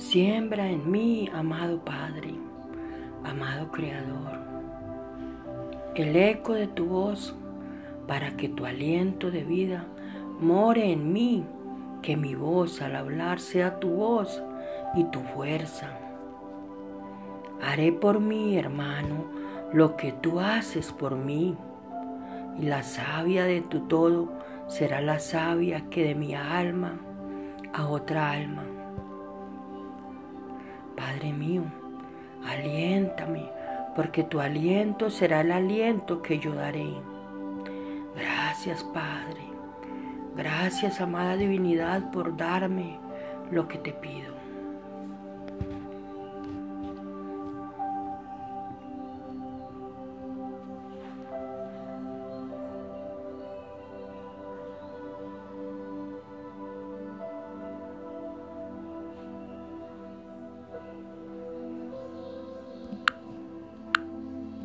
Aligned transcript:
Siembra 0.00 0.70
en 0.70 0.90
mí, 0.90 1.28
amado 1.32 1.84
Padre, 1.84 2.34
amado 3.22 3.70
Creador, 3.70 4.40
el 5.94 6.16
eco 6.16 6.54
de 6.54 6.66
tu 6.68 6.86
voz 6.86 7.36
para 8.08 8.30
que 8.30 8.48
tu 8.48 8.64
aliento 8.64 9.30
de 9.30 9.44
vida 9.44 9.84
more 10.40 10.90
en 10.90 11.12
mí, 11.12 11.44
que 12.00 12.16
mi 12.16 12.34
voz 12.34 12.80
al 12.80 12.96
hablar 12.96 13.40
sea 13.40 13.78
tu 13.78 13.90
voz 13.90 14.42
y 14.94 15.04
tu 15.04 15.20
fuerza. 15.20 15.90
Haré 17.62 17.92
por 17.92 18.20
mí, 18.20 18.56
hermano, 18.56 19.26
lo 19.74 19.98
que 19.98 20.12
tú 20.12 20.40
haces 20.40 20.92
por 20.92 21.14
mí, 21.14 21.54
y 22.58 22.62
la 22.62 22.82
savia 22.82 23.44
de 23.44 23.60
tu 23.60 23.80
todo 23.80 24.32
será 24.66 25.02
la 25.02 25.18
savia 25.18 25.90
que 25.90 26.02
de 26.04 26.14
mi 26.14 26.34
alma 26.34 26.98
a 27.74 27.86
otra 27.86 28.30
alma. 28.30 28.79
Padre 31.10 31.32
mío, 31.32 31.64
aliéntame, 32.46 33.50
porque 33.96 34.22
tu 34.22 34.38
aliento 34.38 35.10
será 35.10 35.40
el 35.40 35.50
aliento 35.50 36.22
que 36.22 36.38
yo 36.38 36.54
daré. 36.54 36.86
Gracias, 38.14 38.84
Padre. 38.84 39.42
Gracias, 40.36 41.00
amada 41.00 41.36
divinidad, 41.36 42.12
por 42.12 42.36
darme 42.36 43.00
lo 43.50 43.66
que 43.66 43.78
te 43.78 43.92
pido. 43.92 44.39